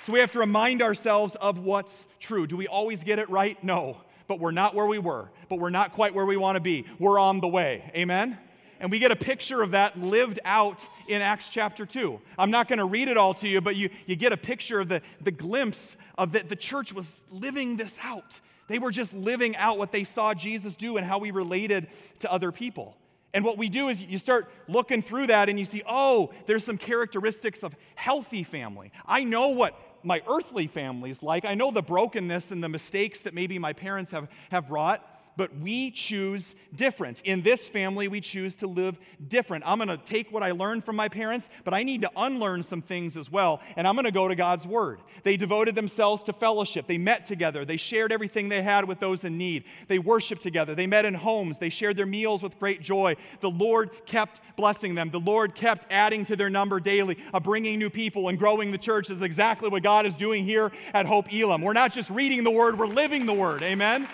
[0.00, 2.46] So we have to remind ourselves of what's true.
[2.46, 3.62] Do we always get it right?
[3.62, 3.98] No.
[4.26, 6.86] But we're not where we were, but we're not quite where we want to be.
[6.98, 7.90] We're on the way.
[7.94, 8.38] Amen?
[8.80, 12.20] And we get a picture of that lived out in Acts chapter 2.
[12.38, 14.80] I'm not going to read it all to you, but you, you get a picture
[14.80, 18.40] of the, the glimpse of that the church was living this out.
[18.68, 21.88] They were just living out what they saw Jesus do and how he related
[22.20, 22.96] to other people.
[23.34, 26.64] And what we do is you start looking through that and you see, oh, there's
[26.64, 28.92] some characteristics of healthy family.
[29.06, 31.44] I know what my earthly family's like.
[31.44, 35.04] I know the brokenness and the mistakes that maybe my parents have, have brought
[35.38, 37.22] but we choose different.
[37.22, 38.98] In this family, we choose to live
[39.28, 39.62] different.
[39.66, 42.64] I'm going to take what I learned from my parents, but I need to unlearn
[42.64, 44.98] some things as well, and I'm going to go to God's Word.
[45.22, 46.88] They devoted themselves to fellowship.
[46.88, 47.64] They met together.
[47.64, 49.62] They shared everything they had with those in need.
[49.86, 50.74] They worshiped together.
[50.74, 51.60] They met in homes.
[51.60, 53.14] They shared their meals with great joy.
[53.38, 55.10] The Lord kept blessing them.
[55.10, 58.78] The Lord kept adding to their number daily, of bringing new people and growing the
[58.78, 59.08] church.
[59.08, 61.62] Is exactly what God is doing here at Hope Elam.
[61.62, 63.62] We're not just reading the Word, we're living the Word.
[63.62, 64.08] Amen?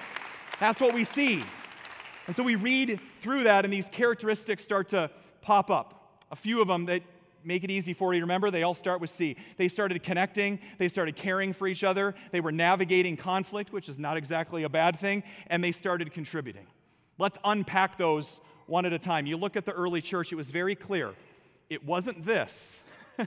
[0.61, 1.43] That's what we see.
[2.27, 5.11] And so we read through that, and these characteristics start to
[5.43, 6.23] pop up.
[6.31, 7.03] A few of them that
[7.45, 9.37] make it easy for you to remember, they all start with C.
[9.57, 13.99] They started connecting, they started caring for each other, they were navigating conflict, which is
[13.99, 16.67] not exactly a bad thing, and they started contributing.
[17.19, 19.27] Let's unpack those one at a time.
[19.27, 21.13] You look at the early church, it was very clear.
[21.69, 22.83] It wasn't this.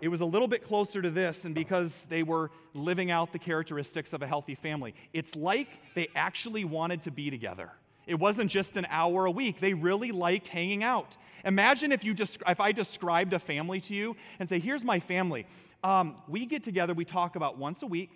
[0.00, 3.38] it was a little bit closer to this, and because they were living out the
[3.38, 7.70] characteristics of a healthy family, it's like they actually wanted to be together.
[8.06, 9.58] It wasn't just an hour a week.
[9.58, 11.16] They really liked hanging out.
[11.44, 15.00] Imagine if, you desc- if I described a family to you and say, Here's my
[15.00, 15.46] family.
[15.82, 18.10] Um, we get together, we talk about once a week.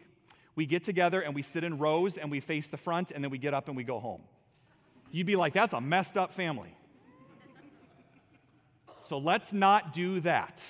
[0.56, 3.30] We get together and we sit in rows and we face the front, and then
[3.30, 4.22] we get up and we go home.
[5.10, 6.76] You'd be like, That's a messed up family.
[9.00, 10.64] So let's not do that.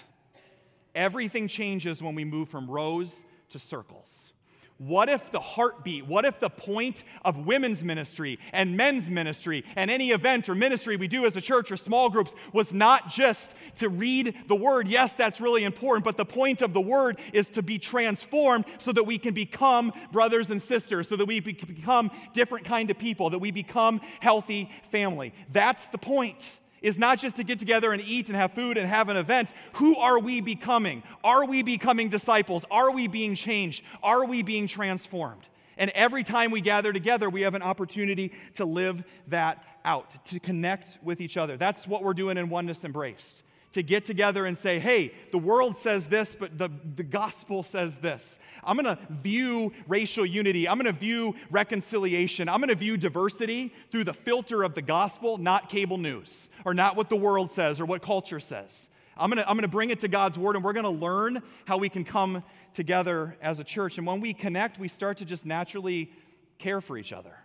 [0.95, 4.33] Everything changes when we move from rows to circles.
[4.81, 9.91] What if the heartbeat, what if the point of women's ministry and men's ministry and
[9.91, 13.55] any event or ministry we do as a church or small groups was not just
[13.75, 14.89] to read the word?
[14.89, 18.91] Yes, that's really important, but the point of the word is to be transformed so
[18.93, 23.29] that we can become brothers and sisters, so that we become different kind of people,
[23.29, 25.35] that we become healthy family.
[25.53, 28.89] That's the point is not just to get together and eat and have food and
[28.89, 29.53] have an event.
[29.75, 31.03] Who are we becoming?
[31.23, 32.65] Are we becoming disciples?
[32.71, 33.85] Are we being changed?
[34.03, 35.49] Are we being transformed?
[35.77, 40.41] And every time we gather together, we have an opportunity to live that out, to
[40.41, 41.57] connect with each other.
[41.57, 45.77] That's what we're doing in Oneness Embraced to get together and say, hey, the world
[45.77, 48.39] says this, but the, the gospel says this.
[48.65, 54.13] I'm gonna view racial unity, I'm gonna view reconciliation, I'm gonna view diversity through the
[54.13, 58.03] filter of the gospel, not cable news, or not what the world says or what
[58.03, 58.91] culture says.
[59.17, 61.89] I'm gonna, I'm gonna bring it to God's word and we're gonna learn how we
[61.89, 62.43] can come
[62.75, 63.99] together as a church.
[63.99, 66.11] And when we connect, we start to just naturally
[66.59, 67.37] care for each other.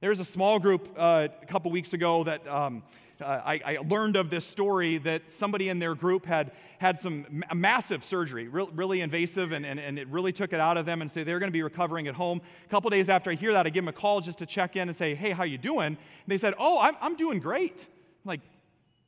[0.00, 2.82] There was a small group uh, a couple weeks ago that um,
[3.22, 7.26] uh, I, I, learned of this story that somebody in their group had had some
[7.54, 11.00] massive surgery, re- really invasive, and, and, and it really took it out of them
[11.00, 12.40] and say they're going to be recovering at home.
[12.64, 14.76] A couple days after I hear that, I give them a call just to check
[14.76, 15.86] in and say, hey, how you doing?
[15.86, 17.86] And they said, oh, I'm, I'm doing great.
[18.24, 18.40] I'm like,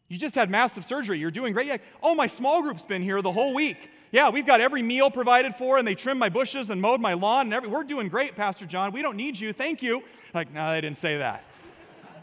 [0.09, 1.19] you just had massive surgery.
[1.19, 1.81] You're doing great.
[2.03, 3.91] Oh, my small group's been here the whole week.
[4.13, 7.15] Yeah, we've got every meal provided for, and they trimmed my bushes and mowed my
[7.15, 8.93] lawn, and every, we're doing great, Pastor John.
[8.93, 9.53] We don't need you.
[9.53, 10.05] Thank you.
[10.33, 11.43] Like, no, they didn't say that.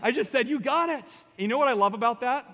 [0.01, 1.23] I just said, You got it.
[1.37, 2.45] You know what I love about that?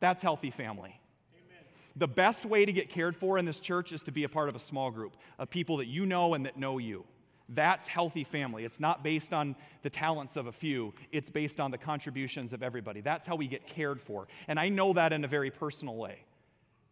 [0.00, 1.00] That's healthy family.
[1.34, 1.64] Amen.
[1.96, 4.48] The best way to get cared for in this church is to be a part
[4.48, 7.04] of a small group of people that you know and that know you.
[7.48, 8.64] That's healthy family.
[8.64, 12.62] It's not based on the talents of a few, it's based on the contributions of
[12.62, 13.00] everybody.
[13.00, 14.26] That's how we get cared for.
[14.48, 16.24] And I know that in a very personal way.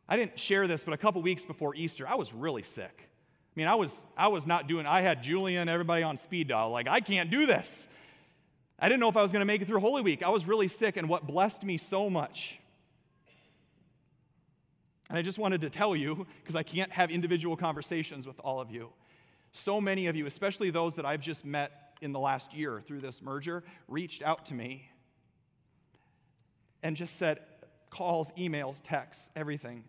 [0.08, 2.92] I didn't share this, but a couple weeks before Easter, I was really sick.
[2.98, 6.70] I mean, I was, I was not doing, I had Julian, everybody on speed dial.
[6.70, 7.88] Like, I can't do this.
[8.80, 10.22] I didn't know if I was going to make it through Holy Week.
[10.22, 12.58] I was really sick, and what blessed me so much.
[15.10, 18.60] And I just wanted to tell you, because I can't have individual conversations with all
[18.60, 18.90] of you.
[19.52, 23.00] So many of you, especially those that I've just met in the last year through
[23.00, 24.88] this merger, reached out to me
[26.82, 27.40] and just said,
[27.90, 29.84] calls, emails, texts, everything.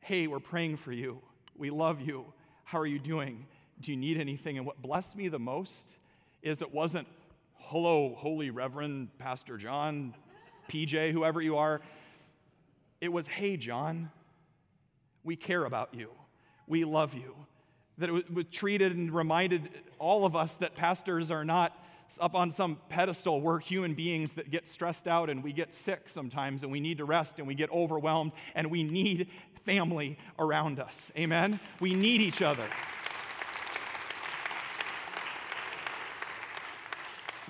[0.00, 1.20] Hey, we're praying for you.
[1.56, 2.32] We love you.
[2.64, 3.46] How are you doing?
[3.80, 4.56] Do you need anything?
[4.56, 5.98] And what blessed me the most
[6.40, 7.08] is it wasn't,
[7.72, 10.12] hello, Holy Reverend Pastor John,
[10.68, 11.80] PJ, whoever you are.
[13.00, 14.10] It was, hey, John,
[15.24, 16.10] we care about you.
[16.66, 17.34] We love you.
[17.96, 21.74] That it was treated and reminded all of us that pastors are not
[22.20, 23.40] up on some pedestal.
[23.40, 26.98] We're human beings that get stressed out and we get sick sometimes and we need
[26.98, 29.28] to rest and we get overwhelmed and we need
[29.64, 31.10] family around us.
[31.16, 31.58] Amen?
[31.80, 32.66] We need each other.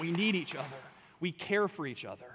[0.03, 0.67] We need each other.
[1.21, 2.27] We care for each other.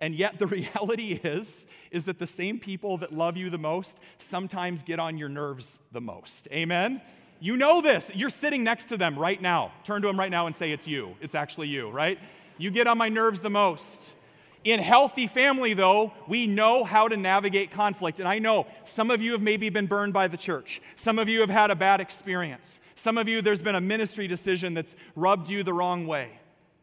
[0.00, 3.98] And yet the reality is is that the same people that love you the most
[4.16, 6.48] sometimes get on your nerves the most.
[6.50, 7.02] Amen.
[7.38, 8.10] You know this.
[8.16, 9.70] You're sitting next to them right now.
[9.84, 11.14] Turn to them right now and say it's you.
[11.20, 12.18] It's actually you, right?
[12.56, 14.14] You get on my nerves the most.
[14.64, 18.18] In healthy family, though, we know how to navigate conflict.
[18.18, 20.80] And I know some of you have maybe been burned by the church.
[20.96, 22.80] Some of you have had a bad experience.
[22.94, 26.39] Some of you, there's been a ministry decision that's rubbed you the wrong way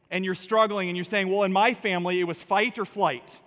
[0.09, 3.39] and you're struggling and you're saying, well, in my family, it was fight or flight.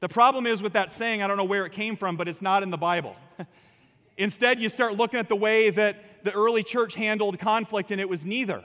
[0.00, 2.42] The problem is with that saying, I don't know where it came from, but it's
[2.42, 3.16] not in the Bible.
[4.18, 8.08] Instead, you start looking at the way that the early church handled conflict, and it
[8.08, 8.62] was neither.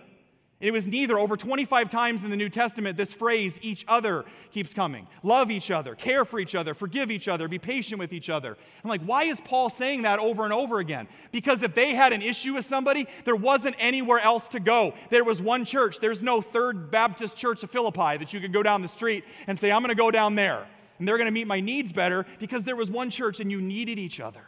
[0.62, 1.20] It was neither.
[1.20, 5.08] Over 25 times in the New Testament, this phrase, each other, keeps coming.
[5.24, 8.56] Love each other, care for each other, forgive each other, be patient with each other.
[8.84, 11.08] I'm like, why is Paul saying that over and over again?
[11.32, 14.94] Because if they had an issue with somebody, there wasn't anywhere else to go.
[15.10, 16.00] There was one church.
[16.00, 19.58] There's no Third Baptist Church of Philippi that you could go down the street and
[19.58, 20.68] say, I'm going to go down there.
[21.00, 23.60] And they're going to meet my needs better because there was one church and you
[23.60, 24.46] needed each other.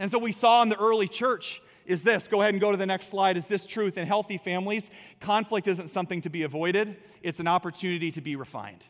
[0.00, 2.76] And so we saw in the early church is this go ahead and go to
[2.76, 6.96] the next slide is this truth in healthy families conflict isn't something to be avoided
[7.22, 8.84] it's an opportunity to be refined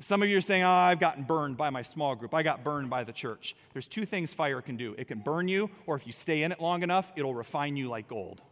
[0.00, 2.34] Some of you are saying, oh, I've gotten burned by my small group.
[2.34, 3.56] I got burned by the church.
[3.72, 6.52] There's two things fire can do it can burn you, or if you stay in
[6.52, 8.42] it long enough, it'll refine you like gold.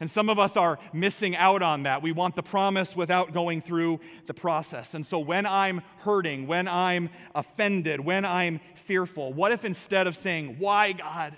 [0.00, 2.02] And some of us are missing out on that.
[2.02, 4.94] We want the promise without going through the process.
[4.94, 10.14] And so when I'm hurting, when I'm offended, when I'm fearful, what if instead of
[10.14, 11.36] saying, Why, God,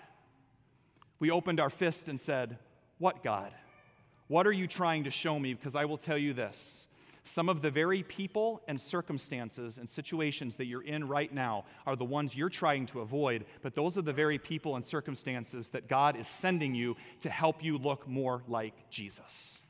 [1.20, 2.58] we opened our fist and said,
[2.98, 3.52] What, God?
[4.26, 5.54] What are you trying to show me?
[5.54, 6.88] Because I will tell you this
[7.24, 11.94] some of the very people and circumstances and situations that you're in right now are
[11.94, 15.86] the ones you're trying to avoid, but those are the very people and circumstances that
[15.86, 19.62] God is sending you to help you look more like Jesus.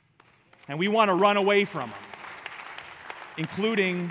[0.68, 1.98] And we want to run away from them,
[3.36, 4.10] including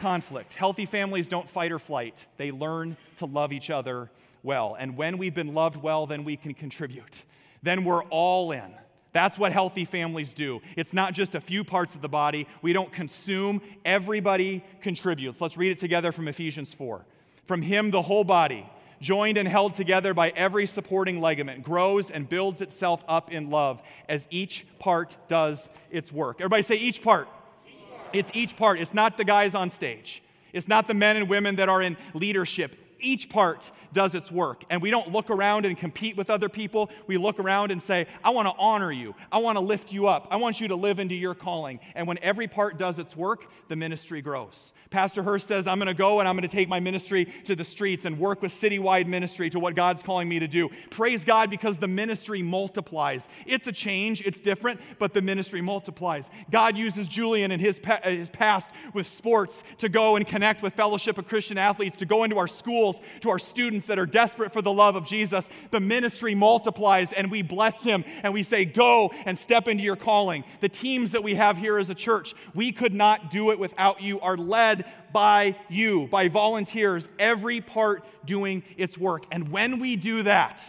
[0.00, 0.54] conflict.
[0.54, 4.10] Healthy families don't fight or flight, they learn to love each other
[4.44, 4.76] well.
[4.78, 7.24] And when we've been loved well, then we can contribute.
[7.62, 8.74] Then we're all in.
[9.12, 10.60] That's what healthy families do.
[10.76, 12.48] It's not just a few parts of the body.
[12.62, 15.40] We don't consume, everybody contributes.
[15.40, 17.06] Let's read it together from Ephesians 4.
[17.46, 18.68] From him, the whole body,
[19.00, 23.80] joined and held together by every supporting ligament, grows and builds itself up in love
[24.08, 26.40] as each part does its work.
[26.40, 27.28] Everybody say, each part.
[27.68, 28.10] Each part.
[28.12, 28.80] It's each part.
[28.80, 30.22] It's not the guys on stage.
[30.52, 34.64] It's not the men and women that are in leadership each part does its work.
[34.70, 36.90] And we don't look around and compete with other people.
[37.06, 39.14] We look around and say, I want to honor you.
[39.30, 40.28] I want to lift you up.
[40.30, 41.80] I want you to live into your calling.
[41.94, 44.72] And when every part does its work, the ministry grows.
[44.90, 47.54] Pastor Hurst says, I'm going to go and I'm going to take my ministry to
[47.54, 50.70] the streets and work with citywide ministry to what God's calling me to do.
[50.90, 53.28] Praise God because the ministry multiplies.
[53.46, 56.30] It's a change, it's different, but the ministry multiplies.
[56.50, 60.74] God uses Julian and his, pa- his past with sports to go and connect with
[60.74, 64.52] Fellowship of Christian Athletes, to go into our schools, to our students that are desperate
[64.52, 65.50] for the love of Jesus.
[65.70, 69.96] The ministry multiplies and we bless him and we say, Go and step into your
[69.96, 70.44] calling.
[70.60, 74.02] The teams that we have here as a church, we could not do it without
[74.02, 79.24] you, are led by you, by volunteers, every part doing its work.
[79.30, 80.62] And when we do that,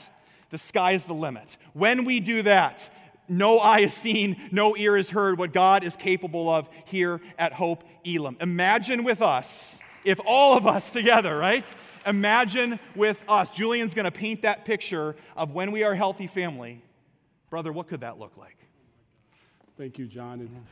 [0.51, 1.57] the sky's the limit.
[1.73, 2.89] When we do that,
[3.27, 7.53] no eye is seen, no ear is heard what God is capable of here at
[7.53, 8.37] Hope Elam.
[8.39, 11.75] Imagine with us, if all of us together, right?
[12.05, 13.53] Imagine with us.
[13.53, 16.81] Julian's going to paint that picture of when we are a healthy family.
[17.49, 18.57] Brother, what could that look like?
[19.77, 20.41] Thank you, John.
[20.41, 20.63] It's,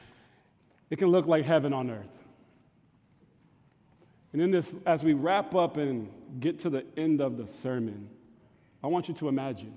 [0.90, 2.24] it can look like heaven on earth.
[4.32, 8.10] And in this, as we wrap up and get to the end of the sermon,
[8.84, 9.74] I want you to imagine.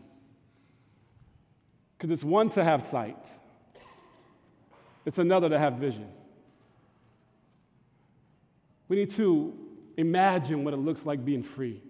[1.97, 3.29] Because it's one to have sight,
[5.05, 6.09] it's another to have vision.
[8.89, 9.55] We need to
[9.97, 11.83] imagine what it looks like being free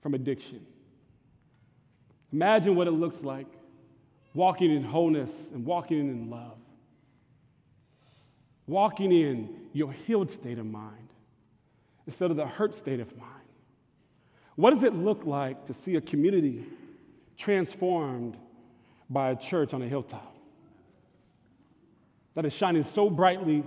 [0.00, 0.64] from addiction.
[2.32, 3.46] Imagine what it looks like
[4.34, 6.58] walking in wholeness and walking in love,
[8.66, 11.08] walking in your healed state of mind
[12.06, 13.30] instead of the hurt state of mind?
[14.56, 16.64] What does it look like to see a community
[17.36, 18.36] transformed
[19.08, 20.36] by a church on a hilltop
[22.34, 23.64] that is shining so brightly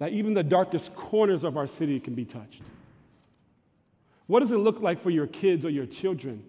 [0.00, 2.62] that even the darkest corners of our city can be touched?
[4.26, 6.42] What does it look like for your kids or your children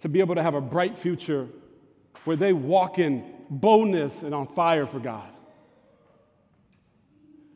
[0.00, 1.48] to be able to have a bright future
[2.24, 5.28] where they walk in boldness and on fire for God?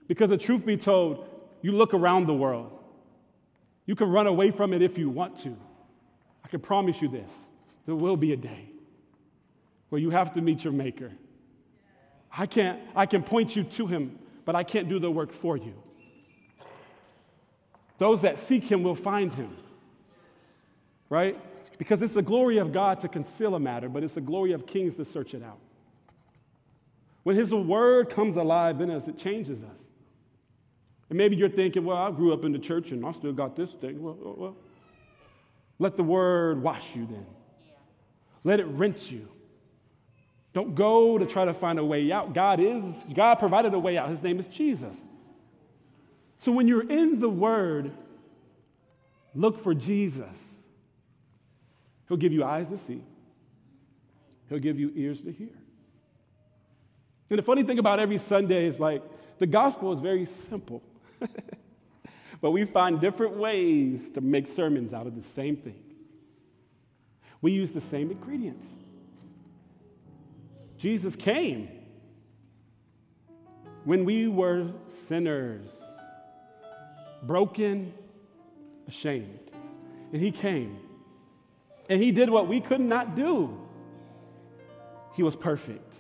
[0.09, 1.29] Because the truth be told,
[1.62, 2.73] you look around the world.
[3.87, 5.57] You can run away from it if you want to.
[6.45, 7.33] I can promise you this
[7.87, 8.71] there will be a day
[9.91, 11.12] where you have to meet your Maker.
[12.37, 15.57] I, can't, I can point you to Him, but I can't do the work for
[15.57, 15.74] you.
[17.99, 19.57] Those that seek Him will find Him,
[21.09, 21.39] right?
[21.78, 24.66] Because it's the glory of God to conceal a matter, but it's the glory of
[24.66, 25.59] kings to search it out.
[27.22, 29.89] When His word comes alive in us, it changes us.
[31.09, 33.57] And maybe you're thinking, well, I grew up in the church and I still got
[33.57, 34.03] this thing.
[34.03, 34.57] Well, well, well.
[35.78, 37.26] let the word wash you then.
[38.43, 39.28] Let it rinse you.
[40.55, 42.33] Don't go to try to find a way out.
[42.33, 44.09] God is, God provided a way out.
[44.09, 44.97] His name is Jesus.
[46.39, 47.91] So when you're in the Word,
[49.35, 50.55] look for Jesus.
[52.09, 53.03] He'll give you eyes to see,
[54.49, 55.59] He'll give you ears to hear.
[57.31, 59.03] And the funny thing about every Sunday is like
[59.39, 60.85] the gospel is very simple.
[62.41, 65.83] but we find different ways to make sermons out of the same thing.
[67.41, 68.69] We use the same ingredients.
[70.79, 71.68] Jesus came
[73.85, 75.83] when we were sinners,
[77.22, 77.93] broken,
[78.89, 79.39] ashamed.
[80.12, 80.79] And He came.
[81.89, 83.61] And He did what we could not do.
[85.14, 85.99] He was perfect.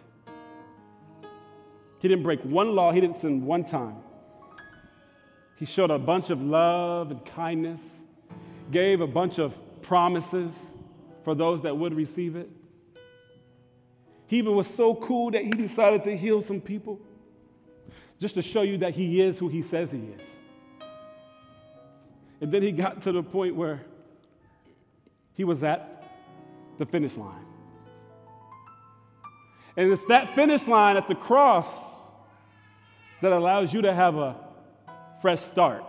[2.04, 3.96] He didn't break one law, he didn't sin one time.
[5.56, 7.80] He showed a bunch of love and kindness,
[8.70, 10.70] gave a bunch of promises
[11.22, 12.50] for those that would receive it.
[14.34, 16.98] He even was so cool that he decided to heal some people
[18.18, 20.22] just to show you that he is who he says he is.
[22.40, 23.82] And then he got to the point where
[25.34, 26.04] he was at
[26.78, 27.46] the finish line.
[29.76, 32.00] And it's that finish line at the cross
[33.22, 34.34] that allows you to have a
[35.22, 35.84] fresh start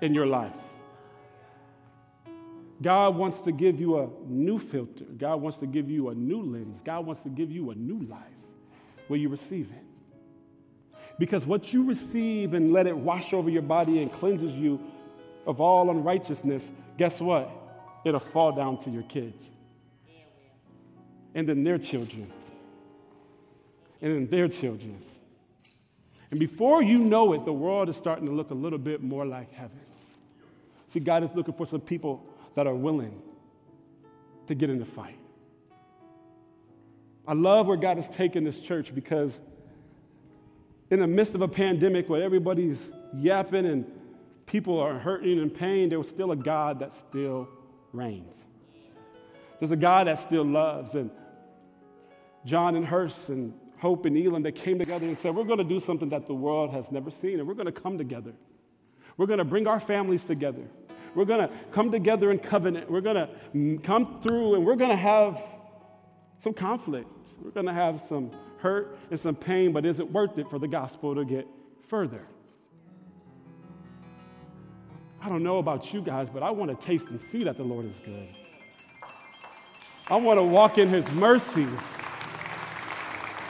[0.00, 0.56] in your life.
[2.82, 5.04] God wants to give you a new filter.
[5.04, 6.82] God wants to give you a new lens.
[6.82, 8.22] God wants to give you a new life
[9.06, 10.98] where you receive it.
[11.18, 14.80] Because what you receive and let it wash over your body and cleanses you
[15.46, 17.50] of all unrighteousness, guess what?
[18.04, 19.50] It'll fall down to your kids.
[21.34, 22.30] And then their children.
[24.00, 24.98] And then their children.
[26.30, 29.26] And before you know it, the world is starting to look a little bit more
[29.26, 29.78] like heaven.
[30.88, 33.20] See, God is looking for some people that are willing
[34.46, 35.18] to get in the fight.
[37.26, 39.40] I love where God has taken this church because
[40.90, 43.86] in the midst of a pandemic where everybody's yapping and
[44.46, 47.48] people are hurting and pain, there was still a God that still
[47.92, 48.36] reigns.
[49.58, 50.94] There's a God that still loves.
[50.96, 51.10] And
[52.44, 55.64] John and Hurst and Hope and Elam, they came together and said, We're going to
[55.64, 58.32] do something that the world has never seen, and we're going to come together.
[59.16, 60.62] We're going to bring our families together.
[61.14, 62.90] We're going to come together in covenant.
[62.90, 65.40] We're going to come through and we're going to have
[66.38, 67.28] some conflict.
[67.40, 70.58] We're going to have some hurt and some pain, but is it worth it for
[70.58, 71.46] the gospel to get
[71.86, 72.26] further?
[75.20, 77.62] I don't know about you guys, but I want to taste and see that the
[77.62, 78.28] Lord is good.
[80.10, 81.80] I want to walk in his mercies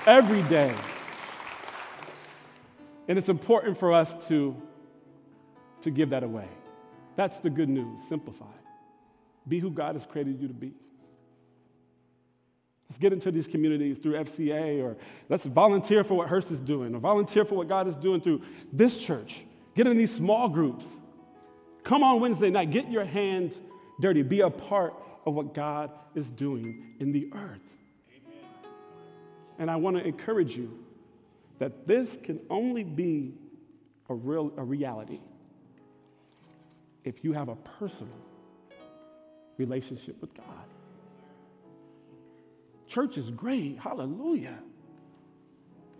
[0.07, 0.75] every day.
[3.09, 4.55] And it's important for us to,
[5.81, 6.49] to give that away.
[7.17, 8.49] That's the good news, simplified.
[9.47, 10.73] Be who God has created you to be.
[12.89, 14.97] Let's get into these communities through FCA, or
[15.29, 18.43] let's volunteer for what Hurst is doing, or volunteer for what God is doing through
[18.73, 19.45] this church.
[19.75, 20.87] Get in these small groups.
[21.85, 23.61] Come on Wednesday night, get your hands
[24.01, 24.23] dirty.
[24.23, 24.95] Be a part
[25.25, 27.77] of what God is doing in the earth.
[28.11, 28.45] Amen.
[29.59, 30.85] And I want to encourage you
[31.59, 33.35] that this can only be
[34.09, 35.21] a real a reality
[37.05, 38.19] if you have a personal
[39.59, 40.47] relationship with God.
[42.87, 44.59] Church is great, hallelujah.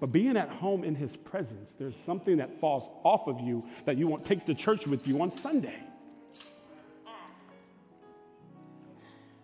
[0.01, 3.97] But being at home in his presence, there's something that falls off of you that
[3.97, 5.79] you won't take to church with you on Sunday.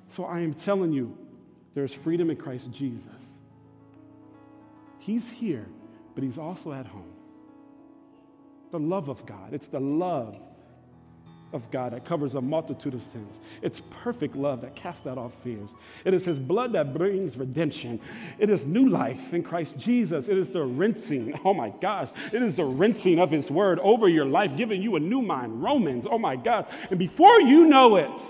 [0.08, 1.16] So I am telling you,
[1.74, 3.38] there's freedom in Christ Jesus.
[4.98, 5.66] He's here,
[6.14, 7.12] but he's also at home.
[8.72, 10.36] The love of God, it's the love
[11.52, 13.40] of God that covers a multitude of sins.
[13.62, 15.70] It's perfect love that casts out all fears.
[16.04, 18.00] It is His blood that brings redemption.
[18.38, 20.28] It is new life in Christ Jesus.
[20.28, 24.08] It is the rinsing, oh my gosh, it is the rinsing of His word over
[24.08, 25.62] your life, giving you a new mind.
[25.62, 26.66] Romans, oh my God.
[26.90, 28.20] And before you know it,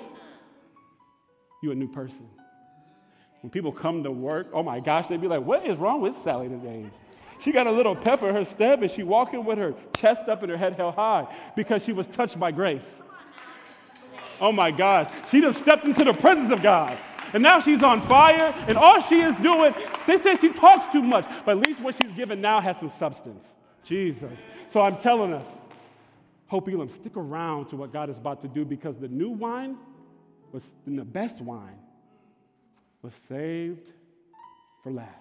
[1.62, 2.28] you're a new person.
[3.40, 6.16] When people come to work, oh my gosh, they'd be like, what is wrong with
[6.16, 6.86] Sally today?
[7.40, 10.42] She got a little pep in her step and she walking with her chest up
[10.42, 13.02] and her head held high because she was touched by grace.
[14.40, 15.10] Oh my God.
[15.28, 16.96] She just stepped into the presence of God.
[17.32, 19.74] And now she's on fire, and all she is doing,
[20.06, 22.88] they say she talks too much, but at least what she's given now has some
[22.88, 23.46] substance.
[23.84, 24.38] Jesus.
[24.68, 25.46] So I'm telling us,
[26.46, 29.76] Hope Elam, stick around to what God is about to do because the new wine
[30.50, 31.78] was, the best wine
[33.02, 33.92] was saved
[34.82, 35.12] for last.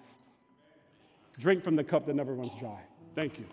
[1.40, 2.80] Drink from the cup that never runs dry.
[3.14, 3.44] Thank you.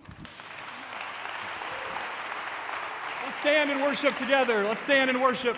[3.45, 4.63] Stand and worship together.
[4.63, 5.55] Let's stand and worship.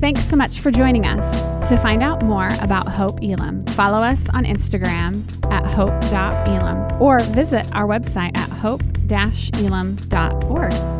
[0.00, 1.42] Thanks so much for joining us.
[1.68, 7.66] To find out more about Hope Elam, follow us on Instagram at hope.elam or visit
[7.72, 10.99] our website at hope-elam.org.